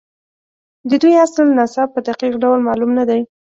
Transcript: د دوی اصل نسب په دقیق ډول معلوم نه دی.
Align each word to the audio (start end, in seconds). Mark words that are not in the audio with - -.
د 0.89 0.91
دوی 1.01 1.13
اصل 1.25 1.45
نسب 1.57 1.87
په 1.93 1.99
دقیق 2.07 2.33
ډول 2.43 2.59
معلوم 2.67 2.91
نه 2.99 3.03
دی. 3.09 3.21